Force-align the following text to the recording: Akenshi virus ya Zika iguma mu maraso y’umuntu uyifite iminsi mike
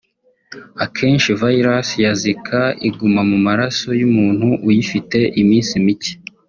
Akenshi 0.85 1.29
virus 1.41 1.87
ya 2.03 2.11
Zika 2.21 2.61
iguma 2.87 3.21
mu 3.29 3.37
maraso 3.45 3.87
y’umuntu 3.99 4.47
uyifite 4.67 5.17
iminsi 5.41 5.73
mike 5.85 6.13